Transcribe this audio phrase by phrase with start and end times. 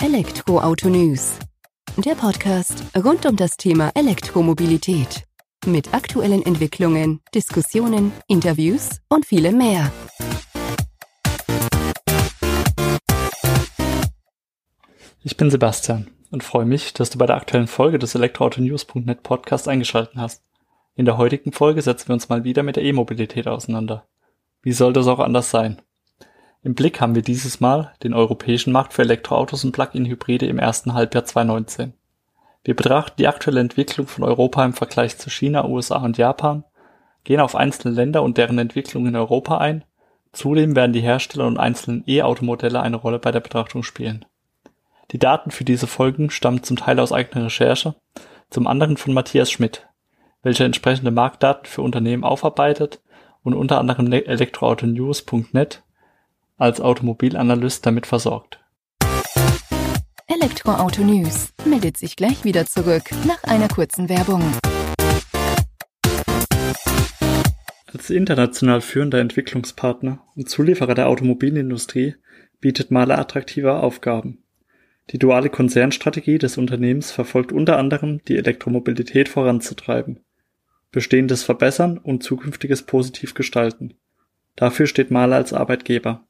[0.00, 1.40] Elektroauto News.
[1.96, 5.24] Der Podcast rund um das Thema Elektromobilität.
[5.66, 9.90] Mit aktuellen Entwicklungen, Diskussionen, Interviews und vielem mehr.
[15.24, 19.66] Ich bin Sebastian und freue mich, dass du bei der aktuellen Folge des Elektroautonews.net Podcast
[19.66, 20.44] eingeschaltet hast.
[20.94, 24.06] In der heutigen Folge setzen wir uns mal wieder mit der E-Mobilität auseinander.
[24.62, 25.82] Wie soll das auch anders sein?
[26.64, 30.92] Im Blick haben wir dieses Mal den europäischen Markt für Elektroautos und Plug-in-Hybride im ersten
[30.92, 31.92] Halbjahr 2019.
[32.64, 36.64] Wir betrachten die aktuelle Entwicklung von Europa im Vergleich zu China, USA und Japan,
[37.22, 39.84] gehen auf einzelne Länder und deren Entwicklung in Europa ein.
[40.32, 44.24] Zudem werden die Hersteller und einzelnen E-Automodelle eine Rolle bei der Betrachtung spielen.
[45.12, 47.94] Die Daten für diese Folgen stammen zum Teil aus eigener Recherche,
[48.50, 49.86] zum anderen von Matthias Schmidt,
[50.42, 53.00] welcher entsprechende Marktdaten für Unternehmen aufarbeitet
[53.42, 55.82] und unter anderem elektroautonews.net
[56.58, 58.60] als Automobilanalyst damit versorgt.
[60.26, 64.42] Elektroauto News meldet sich gleich wieder zurück nach einer kurzen Werbung.
[67.86, 72.16] Als international führender Entwicklungspartner und Zulieferer der Automobilindustrie
[72.60, 74.42] bietet Mahler attraktive Aufgaben.
[75.10, 80.20] Die duale Konzernstrategie des Unternehmens verfolgt unter anderem, die Elektromobilität voranzutreiben,
[80.90, 83.94] Bestehendes verbessern und Zukünftiges positiv gestalten.
[84.56, 86.26] Dafür steht Mahler als Arbeitgeber.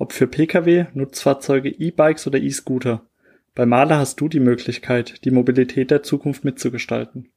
[0.00, 3.02] Ob für Pkw, Nutzfahrzeuge, E-Bikes oder E-Scooter.
[3.56, 7.32] Bei Mahler hast du die Möglichkeit, die Mobilität der Zukunft mitzugestalten.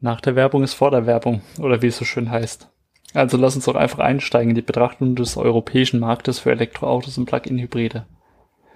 [0.01, 2.71] Nach der Werbung ist vor der Werbung, oder wie es so schön heißt.
[3.15, 7.27] Also lass uns doch einfach einsteigen in die Betrachtung des europäischen Marktes für Elektroautos und
[7.27, 8.07] Plug-in-Hybride.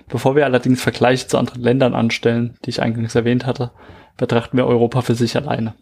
[0.08, 3.70] Bevor wir allerdings Vergleiche zu anderen Ländern anstellen, die ich eingangs erwähnt hatte,
[4.16, 5.74] betrachten wir Europa für sich alleine.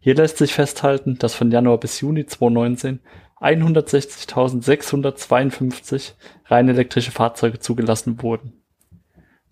[0.00, 3.00] Hier lässt sich festhalten, dass von Januar bis Juni 2019
[3.40, 6.12] 160.652
[6.46, 8.62] rein elektrische Fahrzeuge zugelassen wurden.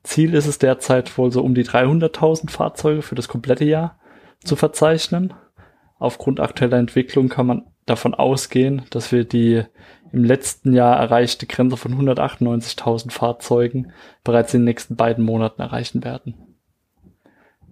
[0.05, 3.99] Ziel ist es derzeit wohl so um die 300.000 Fahrzeuge für das komplette Jahr
[4.45, 5.35] zu verzeichnen.
[5.99, 9.65] Aufgrund aktueller Entwicklung kann man davon ausgehen, dass wir die
[10.13, 13.93] im letzten Jahr erreichte Grenze von 198.000 Fahrzeugen
[14.25, 16.35] bereits in den nächsten beiden Monaten erreichen werden.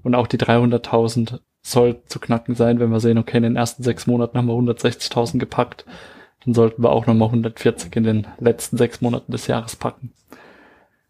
[0.02, 3.82] Und auch die 300.000 soll zu knacken sein, wenn wir sehen, okay, in den ersten
[3.82, 5.84] sechs Monaten haben wir 160.000 gepackt,
[6.44, 10.12] dann sollten wir auch nochmal 140 in den letzten sechs Monaten des Jahres packen.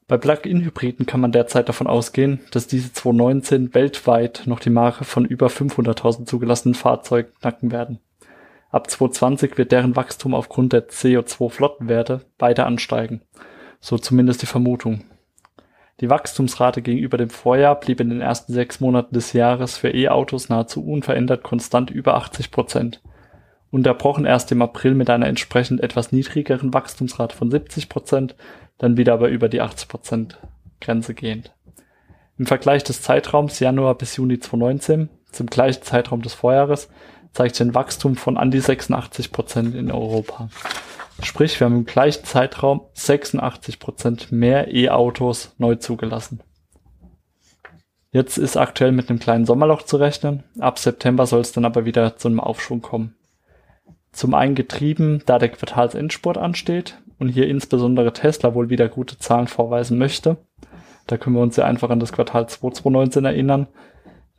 [0.08, 5.26] Bei Plug-in-Hybriden kann man derzeit davon ausgehen, dass diese 2019 weltweit noch die Marke von
[5.26, 8.00] über 500.000 zugelassenen Fahrzeugen knacken werden.
[8.70, 13.22] Ab 2020 wird deren Wachstum aufgrund der CO2-Flottenwerte weiter ansteigen.
[13.80, 15.04] So zumindest die Vermutung.
[16.00, 20.48] Die Wachstumsrate gegenüber dem Vorjahr blieb in den ersten sechs Monaten des Jahres für E-Autos
[20.48, 23.02] nahezu unverändert konstant über 80 Prozent.
[23.70, 28.36] Unterbrochen erst im April mit einer entsprechend etwas niedrigeren Wachstumsrate von 70 Prozent,
[28.78, 30.38] dann wieder aber über die 80 Prozent
[30.80, 31.52] Grenze gehend.
[32.38, 36.88] Im Vergleich des Zeitraums Januar bis Juni 2019 zum gleichen Zeitraum des Vorjahres
[37.32, 40.48] zeigt ein Wachstum von an die 86 Prozent in Europa.
[41.22, 46.40] Sprich, wir haben im gleichen Zeitraum 86 Prozent mehr E-Autos neu zugelassen.
[48.10, 50.44] Jetzt ist aktuell mit einem kleinen Sommerloch zu rechnen.
[50.58, 53.16] Ab September soll es dann aber wieder zu einem Aufschwung kommen.
[54.12, 59.48] Zum einen getrieben, da der Quartalsendspurt ansteht und hier insbesondere Tesla wohl wieder gute Zahlen
[59.48, 60.38] vorweisen möchte.
[61.06, 63.66] Da können wir uns ja einfach an das Quartal 2019 erinnern,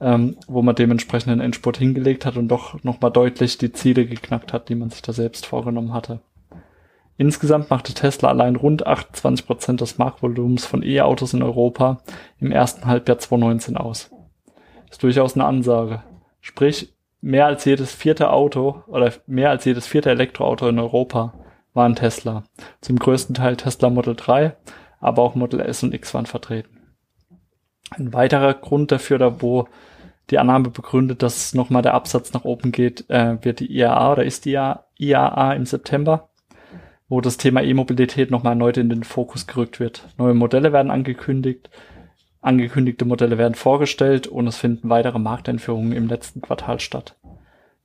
[0.01, 4.53] ähm, wo man dementsprechend einen Endspurt hingelegt hat und doch nochmal deutlich die Ziele geknackt
[4.53, 6.21] hat, die man sich da selbst vorgenommen hatte.
[7.17, 12.01] Insgesamt machte Tesla allein rund 28 Prozent des Marktvolumens von E-Autos in Europa
[12.39, 14.09] im ersten Halbjahr 2019 aus.
[14.89, 16.01] Ist durchaus eine Ansage.
[16.39, 21.33] Sprich, mehr als jedes vierte Auto oder mehr als jedes vierte Elektroauto in Europa
[21.73, 22.45] war ein Tesla.
[22.79, 24.55] Zum größten Teil Tesla Model 3,
[25.01, 26.78] aber auch Model S und X waren vertreten.
[27.91, 29.67] Ein weiterer Grund dafür, da wo
[30.29, 34.23] die Annahme begründet, dass nochmal der Absatz nach oben geht, äh, wird die IAA oder
[34.23, 34.59] ist die
[34.97, 36.29] IAA im September,
[37.07, 40.07] wo das Thema E-Mobilität nochmal erneut in den Fokus gerückt wird.
[40.17, 41.69] Neue Modelle werden angekündigt,
[42.41, 47.15] angekündigte Modelle werden vorgestellt und es finden weitere Markteinführungen im letzten Quartal statt.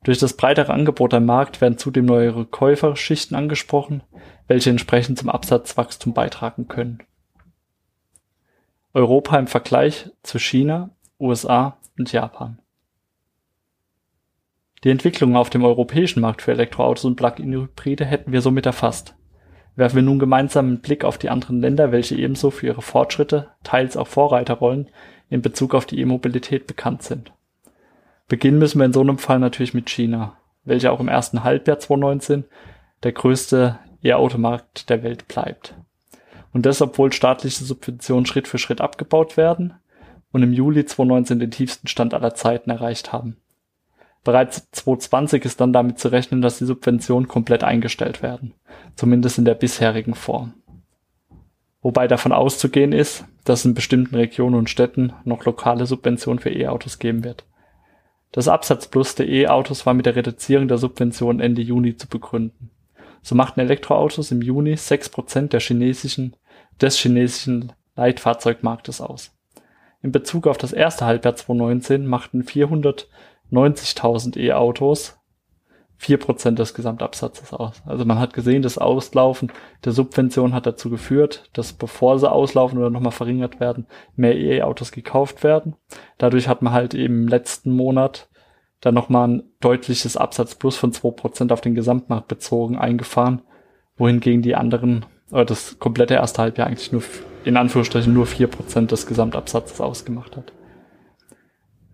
[0.05, 4.03] Durch das breitere Angebot am Markt werden zudem neuere Käuferschichten angesprochen,
[4.47, 6.99] welche entsprechend zum Absatzwachstum beitragen können.
[8.95, 12.61] Europa im Vergleich zu China, USA und Japan.
[14.85, 19.17] Die Entwicklung auf dem europäischen Markt für Elektroautos und Plug-in-Hybride hätten wir somit erfasst.
[19.75, 23.51] Werfen wir nun gemeinsam einen Blick auf die anderen Länder, welche ebenso für ihre Fortschritte,
[23.65, 24.89] teils auch Vorreiterrollen
[25.29, 27.33] in Bezug auf die E-Mobilität bekannt sind.
[28.29, 31.81] Beginnen müssen wir in so einem Fall natürlich mit China, welcher auch im ersten Halbjahr
[31.81, 32.45] 2019
[33.03, 35.75] der größte E-Automarkt der Welt bleibt.
[36.55, 39.75] Und das, obwohl staatliche Subventionen Schritt für Schritt abgebaut werden
[40.33, 43.37] und im Juli 2019 den tiefsten Stand aller Zeiten erreicht haben.
[44.23, 48.55] Bereits 2020 ist dann damit zu rechnen, dass die Subventionen komplett eingestellt werden,
[48.95, 50.55] zumindest in der bisherigen Form.
[51.83, 56.99] Wobei davon auszugehen ist, dass in bestimmten Regionen und Städten noch lokale Subventionen für E-Autos
[56.99, 57.45] geben wird.
[58.33, 62.71] Das Absatzplus der E-Autos war mit der Reduzierung der Subventionen Ende Juni zu begründen.
[63.23, 66.37] So machten Elektroautos im Juni 6% der chinesischen
[66.81, 69.33] des chinesischen Leitfahrzeugmarktes aus.
[70.03, 75.19] In Bezug auf das erste Halbjahr 2019 machten 490.000 E-Autos
[76.01, 77.83] 4% des Gesamtabsatzes aus.
[77.87, 79.51] Also man hat gesehen, das Auslaufen
[79.85, 83.87] der Subvention hat dazu geführt, dass bevor sie auslaufen oder nochmal verringert werden,
[84.17, 85.77] mehr E-Autos gekauft werden.
[86.19, 88.29] Dadurch hat man halt eben im letzten Monat
[88.81, 93.43] dann nochmal ein deutliches Absatzplus von 2% auf den Gesamtmarkt bezogen eingefahren,
[93.97, 95.07] wohingegen die anderen
[95.43, 97.03] das komplette erste Halbjahr eigentlich nur,
[97.45, 100.53] in Anführungsstrichen, nur vier Prozent des Gesamtabsatzes ausgemacht hat.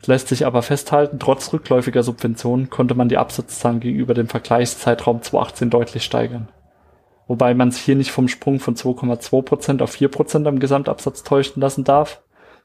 [0.03, 5.23] Es lässt sich aber festhalten, trotz rückläufiger Subventionen konnte man die Absatzzahlen gegenüber dem Vergleichszeitraum
[5.23, 6.49] 2018 deutlich steigern.
[7.27, 11.23] Wobei man sich hier nicht vom Sprung von 2,2 Prozent auf 4 Prozent am Gesamtabsatz
[11.23, 12.23] täuschen lassen darf,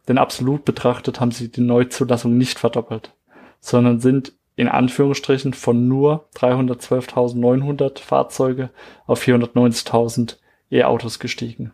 [0.07, 3.13] denn absolut betrachtet haben sie die Neuzulassung nicht verdoppelt,
[3.59, 8.69] sondern sind in Anführungsstrichen von nur 312.900 Fahrzeuge
[9.05, 10.37] auf 490.000
[10.71, 11.73] E-Autos gestiegen.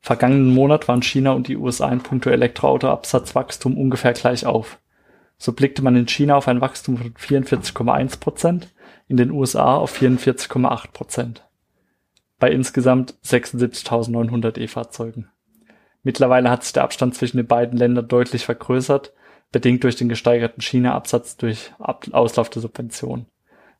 [0.00, 4.78] Vergangenen Monat waren China und die USA in puncto Elektroautoabsatzwachstum ungefähr gleich auf.
[5.38, 8.74] So blickte man in China auf ein Wachstum von 44,1 Prozent,
[9.08, 11.48] in den USA auf 44,8 Prozent.
[12.38, 15.30] Bei insgesamt 76.900 E-Fahrzeugen.
[16.02, 19.14] Mittlerweile hat sich der Abstand zwischen den beiden Ländern deutlich vergrößert,
[19.52, 23.26] bedingt durch den gesteigerten China-Absatz durch Auslauf der Subventionen.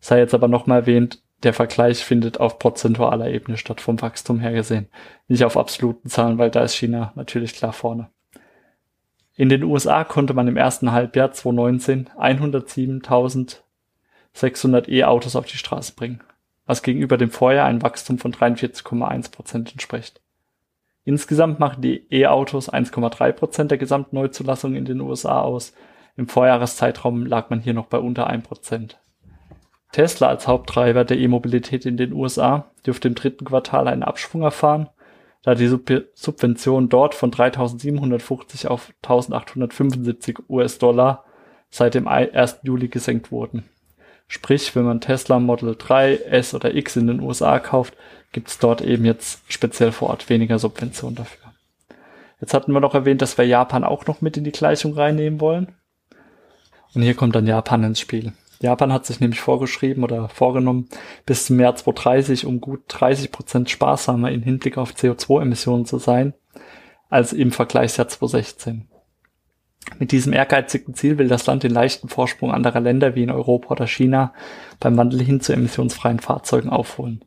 [0.00, 4.52] Sei jetzt aber nochmal erwähnt, der Vergleich findet auf prozentualer Ebene statt, vom Wachstum her
[4.52, 4.88] gesehen.
[5.28, 8.10] Nicht auf absoluten Zahlen, weil da ist China natürlich klar vorne.
[9.36, 16.20] In den USA konnte man im ersten Halbjahr 2019 107.600 E-Autos auf die Straße bringen,
[16.66, 20.20] was gegenüber dem Vorjahr ein Wachstum von 43,1 Prozent entspricht.
[21.04, 25.72] Insgesamt machen die E-Autos 1,3 Prozent der Gesamtneuzulassung in den USA aus.
[26.16, 29.00] Im Vorjahreszeitraum lag man hier noch bei unter 1 Prozent.
[29.94, 34.88] Tesla als Haupttreiber der E-Mobilität in den USA dürfte im dritten Quartal einen Abschwung erfahren,
[35.44, 41.24] da die Sub Subventionen dort von 3.750 auf 1.875 US-Dollar
[41.70, 42.58] seit dem 1.
[42.64, 43.68] Juli gesenkt wurden.
[44.26, 47.94] Sprich, wenn man Tesla Model 3, S oder X in den USA kauft,
[48.32, 51.52] gibt es dort eben jetzt speziell vor Ort weniger Subventionen dafür.
[52.40, 55.40] Jetzt hatten wir noch erwähnt, dass wir Japan auch noch mit in die Gleichung reinnehmen
[55.40, 55.76] wollen.
[56.94, 58.32] Und hier kommt dann Japan ins Spiel.
[58.60, 60.88] Japan hat sich nämlich vorgeschrieben oder vorgenommen,
[61.26, 66.34] bis zum Jahr 2030 um gut 30 Prozent sparsamer im Hinblick auf CO2-Emissionen zu sein,
[67.10, 68.88] als im Vergleichsjahr 2016.
[69.98, 73.70] Mit diesem ehrgeizigen Ziel will das Land den leichten Vorsprung anderer Länder wie in Europa
[73.70, 74.32] oder China
[74.80, 77.24] beim Wandel hin zu emissionsfreien Fahrzeugen aufholen.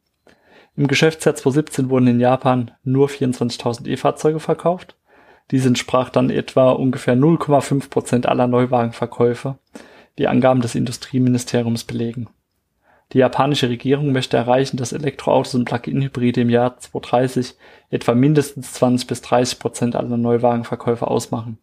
[0.75, 4.95] Im Geschäftsjahr 2017 wurden in Japan nur 24.000 E-Fahrzeuge verkauft.
[5.51, 9.57] Dies entsprach dann etwa ungefähr 0,5 Prozent aller Neuwagenverkäufe
[10.17, 12.27] die Angaben des Industrieministeriums belegen.
[13.13, 17.55] Die japanische Regierung möchte erreichen, dass Elektroautos und Plug-in-Hybride im Jahr 2030
[17.89, 21.57] etwa mindestens 20 bis 30 Prozent aller Neuwagenverkäufe ausmachen,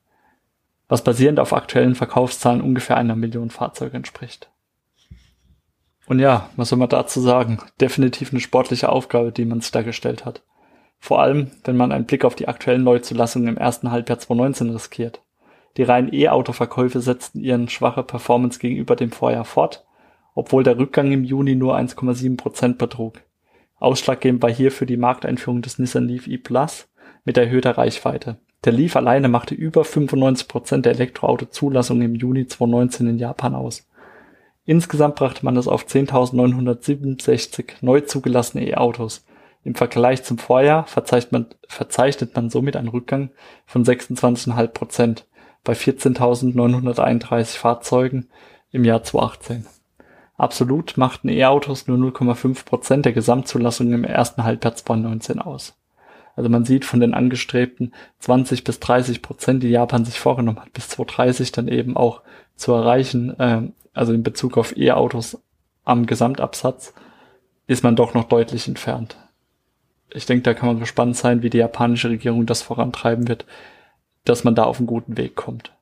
[0.88, 4.50] was basierend auf aktuellen Verkaufszahlen ungefähr einer Million Fahrzeuge entspricht.
[6.06, 7.58] Und ja, was soll man dazu sagen?
[7.80, 10.42] Definitiv eine sportliche Aufgabe, die man sich da gestellt hat.
[10.98, 15.23] Vor allem, wenn man einen Blick auf die aktuellen Neuzulassungen im ersten Halbjahr 2019 riskiert.
[15.76, 19.84] Die reinen E-Auto-Verkäufe setzten ihren schwache Performance gegenüber dem Vorjahr fort,
[20.34, 23.20] obwohl der Rückgang im Juni nur 1,7 Prozent betrug.
[23.78, 26.88] Ausschlaggebend war hierfür die Markteinführung des Nissan Leaf E-Plus
[27.24, 28.38] mit erhöhter Reichweite.
[28.64, 33.86] Der Leaf alleine machte über 95 Prozent der Elektroauto-Zulassungen im Juni 2019 in Japan aus.
[34.64, 39.26] Insgesamt brachte man es auf 10.967 neu zugelassene E-Autos.
[39.64, 43.30] Im Vergleich zum Vorjahr verzeichnet man, verzeichnet man somit einen Rückgang
[43.66, 45.26] von 26,5 Prozent
[45.64, 48.28] bei 14.931 Fahrzeugen
[48.70, 49.66] im Jahr 2018.
[50.36, 55.76] Absolut machten E-Autos nur 0,5 Prozent der Gesamtzulassung im ersten Halbjahr 2019 aus.
[56.36, 60.72] Also man sieht von den angestrebten 20 bis 30 Prozent, die Japan sich vorgenommen hat,
[60.72, 62.22] bis 2030 dann eben auch
[62.56, 65.40] zu erreichen, äh, also in Bezug auf E-Autos
[65.84, 66.94] am Gesamtabsatz,
[67.66, 69.16] ist man doch noch deutlich entfernt.
[70.12, 73.46] Ich denke, da kann man gespannt sein, wie die japanische Regierung das vorantreiben wird,
[74.24, 75.72] dass man da auf einen guten Weg kommt.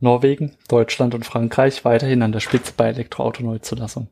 [0.00, 4.08] Norwegen, Deutschland und Frankreich weiterhin an der Spitze bei Elektroauto-Neuzulassung.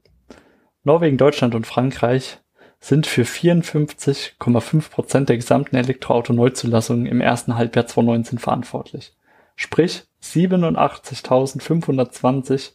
[0.84, 2.38] Norwegen, Deutschland und Frankreich
[2.80, 9.12] sind für 54,5 Prozent der gesamten Elektroauto-Neuzulassungen im ersten Halbjahr 2019 verantwortlich.
[9.54, 12.72] Sprich 87.520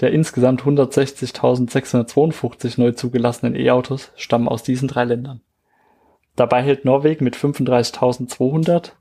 [0.00, 5.42] der insgesamt 160.652 neu zugelassenen E-Autos stammen aus diesen drei Ländern.
[6.36, 8.92] Dabei hält Norwegen mit 35.200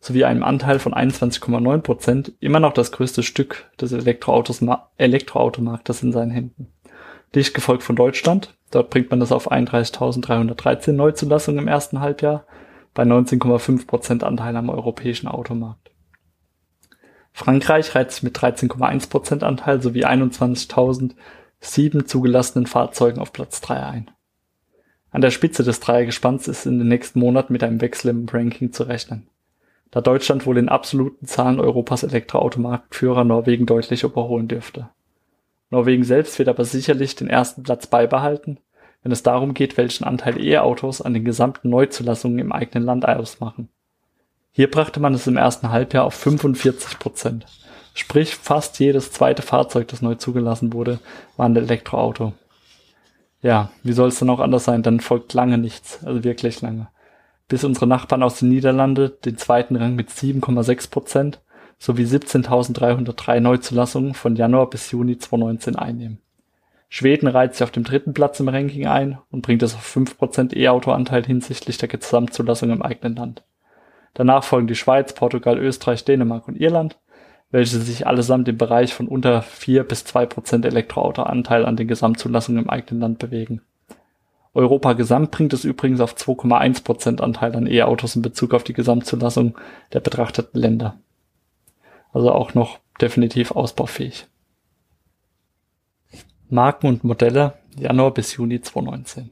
[0.00, 4.64] sowie einem Anteil von 21,9 Prozent immer noch das größte Stück des Elektroautos
[4.96, 6.72] Elektroautomarktes in seinen Händen.
[7.34, 8.56] Dicht gefolgt von Deutschland.
[8.70, 12.44] Dort bringt man das auf 31.313 Neuzulassungen im ersten Halbjahr
[12.94, 15.90] bei 19,5 Prozent Anteil am europäischen Automarkt.
[17.32, 24.10] Frankreich sich mit 13,1 Prozent Anteil sowie 21.007 zugelassenen Fahrzeugen auf Platz 3 ein.
[25.10, 28.72] An der Spitze des Dreiergespanns ist in den nächsten Monaten mit einem Wechsel im Ranking
[28.72, 29.26] zu rechnen,
[29.90, 34.90] da Deutschland wohl in absoluten Zahlen Europas Elektroautomarktführer Norwegen deutlich überholen dürfte.
[35.70, 38.58] Norwegen selbst wird aber sicherlich den ersten Platz beibehalten,
[39.02, 43.68] wenn es darum geht, welchen Anteil E-Autos an den gesamten Neuzulassungen im eigenen Land ausmachen.
[44.52, 47.46] Hier brachte man es im ersten Halbjahr auf 45 Prozent.
[47.94, 50.98] Sprich, fast jedes zweite Fahrzeug, das neu zugelassen wurde,
[51.36, 52.32] war ein Elektroauto.
[53.40, 54.82] Ja, wie soll es dann auch anders sein?
[54.82, 56.88] Dann folgt lange nichts, also wirklich lange.
[57.46, 61.40] Bis unsere Nachbarn aus den Niederlanden den zweiten Rang mit 7,6 Prozent
[61.78, 66.18] sowie 17.303 Neuzulassungen von Januar bis Juni 2019 einnehmen.
[66.90, 70.56] Schweden reiht sich auf dem dritten Platz im Ranking ein und bringt es auf 5%
[70.56, 73.42] E-Auto-Anteil hinsichtlich der Gesamtzulassung im eigenen Land.
[74.14, 76.98] Danach folgen die Schweiz, Portugal, Österreich, Dänemark und Irland,
[77.50, 82.70] welche sich allesamt im Bereich von unter 4 bis 2% Elektroauto-Anteil an den Gesamtzulassungen im
[82.70, 83.62] eigenen Land bewegen.
[84.54, 89.56] Europa gesamt bringt es übrigens auf 2,1% Anteil an E-Autos in Bezug auf die Gesamtzulassung
[89.92, 90.98] der betrachteten Länder.
[92.12, 94.26] Also auch noch definitiv ausbaufähig.
[96.48, 99.30] Marken und Modelle Januar bis Juni 2019.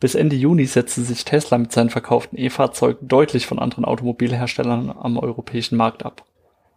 [0.00, 5.18] Bis Ende Juni setzte sich Tesla mit seinen verkauften E-Fahrzeugen deutlich von anderen Automobilherstellern am
[5.18, 6.24] europäischen Markt ab.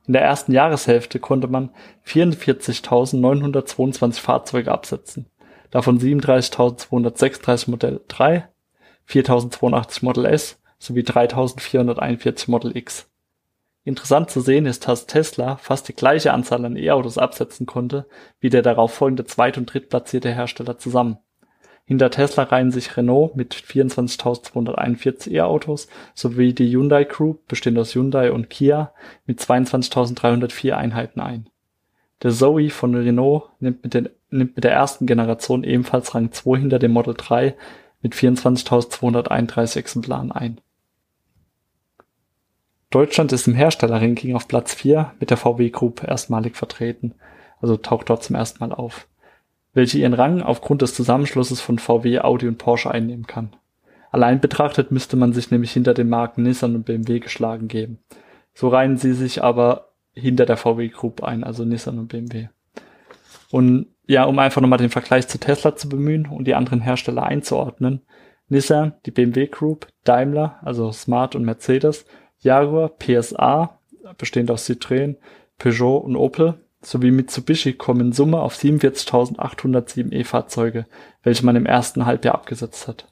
[0.08, 1.70] In der ersten Jahreshälfte konnte man
[2.06, 5.28] 44.922 Fahrzeuge absetzen,
[5.70, 8.48] davon 37.236 Modell 3,
[9.10, 13.10] 4.082 Model S sowie 3.441 Model X.
[13.84, 18.06] Interessant zu sehen ist, dass Tesla fast die gleiche Anzahl an E-Autos absetzen konnte
[18.40, 21.18] wie der darauffolgende zweit- und drittplatzierte Hersteller zusammen.
[21.88, 28.32] Hinter Tesla reihen sich Renault mit 24.241 E-Autos sowie die Hyundai Group, bestehend aus Hyundai
[28.32, 28.92] und Kia,
[29.26, 31.50] mit 22.304 Einheiten ein.
[32.22, 36.60] Der Zoe von Renault nimmt mit, den, nimmt mit der ersten Generation ebenfalls Rang 2
[36.60, 37.56] hinter dem Model 3
[38.02, 40.60] mit 24.231 Exemplaren ein
[42.90, 47.16] Deutschland ist im Herstellerranking auf Platz 4 mit der VW Group erstmalig vertreten,
[47.62, 49.08] also taucht dort zum ersten Mal auf,
[49.78, 53.56] welche ihren Rang aufgrund des Zusammenschlusses von VW, Audi und Porsche einnehmen kann.
[54.10, 58.00] Allein betrachtet müsste man sich nämlich hinter den Marken Nissan und BMW geschlagen geben.
[58.56, 62.48] So reihen sie sich aber hinter der VW Group ein, also Nissan und BMW.
[63.52, 67.22] Und ja, um einfach nochmal den Vergleich zu Tesla zu bemühen und die anderen Hersteller
[67.22, 68.02] einzuordnen.
[68.50, 72.08] Nissan, die BMW Group, Daimler, also Smart und Mercedes
[72.40, 73.78] Jaguar PSA,
[74.18, 75.18] bestehend aus Citroën,
[75.60, 80.86] Peugeot und Opel, sowie Mitsubishi kommen in Summe auf 47.807 E-Fahrzeuge,
[81.22, 83.12] welche man im ersten Halbjahr abgesetzt hat.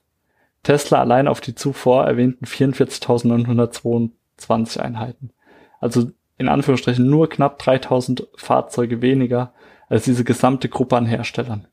[0.63, 5.32] Tesla allein auf die zuvor erwähnten 44.922 Einheiten.
[5.79, 9.53] Also in Anführungsstrichen nur knapp 3000 Fahrzeuge weniger
[9.89, 11.67] als diese gesamte Gruppe an Herstellern.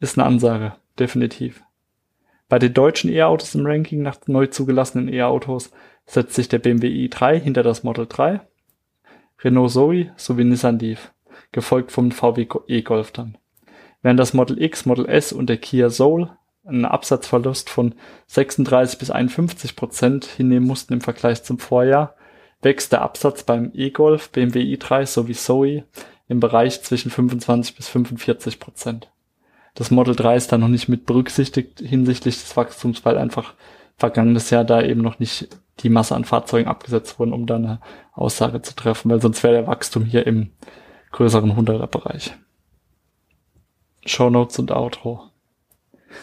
[0.00, 1.62] Ist eine Ansage, definitiv.
[2.50, 5.70] Bei den deutschen E-Autos im Ranking nach neu zugelassenen E-Autos
[6.04, 8.42] setzt sich der BMW i3 hinter das Model 3,
[9.42, 11.12] Renault Zoe sowie Nissan Leaf,
[11.52, 13.36] gefolgt vom VW e-Golf dann.
[14.02, 16.30] Während das Model X, Model S und der Kia Soul
[16.64, 17.94] einen Absatzverlust von
[18.26, 22.14] 36 bis 51 Prozent hinnehmen mussten im Vergleich zum Vorjahr,
[22.62, 25.84] wächst der Absatz beim e-Golf, BMW i3 sowie Zoe
[26.28, 29.10] im Bereich zwischen 25 bis 45 Prozent.
[29.74, 33.54] Das Model 3 ist da noch nicht mit berücksichtigt hinsichtlich des Wachstums, weil einfach
[33.96, 35.48] vergangenes Jahr da eben noch nicht
[35.80, 37.80] die Masse an Fahrzeugen abgesetzt wurden, um da eine
[38.12, 40.50] Aussage zu treffen, weil sonst wäre der Wachstum hier im
[41.12, 42.34] größeren 100er Bereich.
[44.06, 45.30] Show Notes und Outro.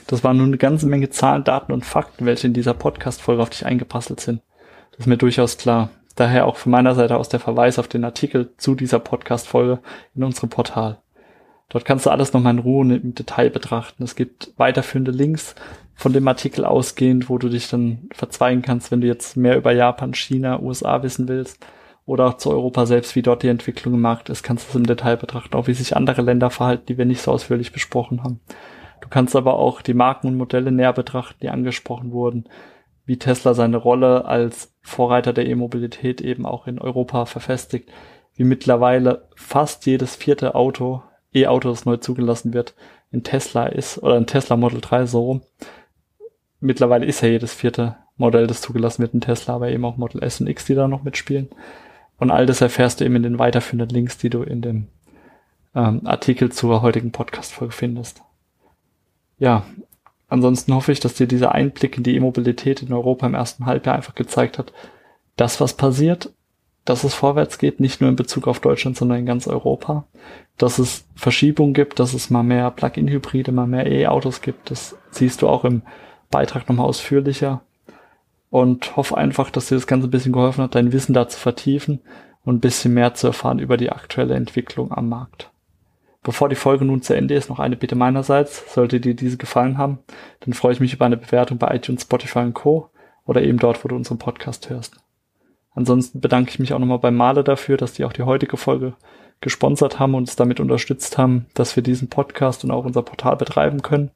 [0.08, 3.50] Das waren nun eine ganze Menge Zahlen, Daten und Fakten, welche in dieser Podcast-Folge auf
[3.50, 4.42] dich eingepasselt sind.
[4.92, 5.90] Das ist mir durchaus klar.
[6.16, 9.80] Daher auch von meiner Seite aus der Verweis auf den Artikel zu dieser Podcast-Folge
[10.14, 11.02] in unserem Portal.
[11.72, 14.04] Dort kannst du alles nochmal in Ruhe im Detail betrachten.
[14.04, 15.56] Es gibt weiterführende Links
[15.96, 19.72] von dem Artikel ausgehend, wo du dich dann verzweigen kannst, wenn du jetzt mehr über
[19.72, 21.66] Japan, China, USA wissen willst
[22.06, 24.76] oder auch zu Europa selbst, wie dort die Entwicklung im Markt ist, kannst du es
[24.76, 28.22] im Detail betrachten, auch wie sich andere Länder verhalten, die wir nicht so ausführlich besprochen
[28.22, 28.42] haben.
[29.00, 32.50] Du kannst aber auch die Marken und Modelle näher betrachten, die angesprochen wurden,
[33.06, 37.90] wie Tesla seine Rolle als Vorreiter der E-Mobilität eben auch in Europa verfestigt,
[38.36, 41.02] wie mittlerweile fast jedes vierte Auto
[41.34, 42.74] E-Auto, das neu zugelassen wird,
[43.12, 45.42] in Tesla ist, oder ein Tesla Model 3 so rum.
[46.60, 50.24] Mittlerweile ist ja jedes vierte Modell, das zugelassen wird, in Tesla, aber eben auch Model
[50.24, 51.50] S und X, die da noch mitspielen.
[52.18, 54.88] Und all das erfährst du eben in den weiterführenden Links, die du in dem
[55.74, 58.22] ähm, Artikel zur heutigen Podcast-Folge findest.
[59.40, 59.66] Ja,
[60.28, 63.96] ansonsten hoffe ich, dass dir dieser Einblick in die E-Mobilität in Europa im ersten Halbjahr
[63.96, 64.72] einfach gezeigt hat,
[65.36, 66.32] dass was passiert
[66.86, 70.06] dass es vorwärts geht, nicht nur in Bezug auf Deutschland, sondern in ganz Europa.
[70.58, 74.72] Dass es Verschiebungen gibt, dass es mal mehr Plug-in-Hybride, mal mehr E-Autos gibt.
[74.72, 75.84] Das siehst du auch im
[76.32, 77.62] Beitrag nochmal ausführlicher.
[78.50, 81.40] Und hoffe einfach, dass dir das Ganze ein bisschen geholfen hat, dein Wissen da zu
[81.40, 82.02] vertiefen
[82.44, 85.52] und ein bisschen mehr zu erfahren über die aktuelle Entwicklung am Markt.
[86.24, 88.74] Bevor die Folge nun zu Ende ist, noch eine Bitte meinerseits.
[88.74, 90.00] Sollte dir diese gefallen haben,
[90.42, 92.90] dann freue ich mich über eine Bewertung bei iTunes, Spotify und Co.
[93.26, 94.98] oder eben dort, wo du unseren Podcast hörst.
[95.74, 98.94] Ansonsten bedanke ich mich auch nochmal bei Male dafür, dass die auch die heutige Folge
[99.40, 103.38] gesponsert haben und uns damit unterstützt haben, dass wir diesen Podcast und auch unser Portal
[103.38, 104.12] betreiben können.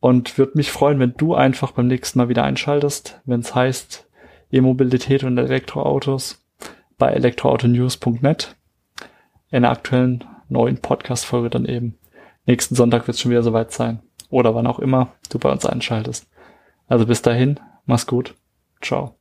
[0.00, 4.06] Und würde mich freuen, wenn du einfach beim nächsten Mal wieder einschaltest, wenn es heißt
[4.52, 6.44] E-Mobilität und Elektroautos
[6.98, 8.54] bei elektroautonews.net.
[9.50, 11.98] In der aktuellen neuen Podcast-Folge dann eben.
[12.46, 14.00] Nächsten Sonntag wird es schon wieder soweit sein.
[14.30, 16.28] Oder wann auch immer du bei uns einschaltest.
[16.86, 18.34] Also bis dahin, mach's gut.
[18.82, 19.16] Ciao.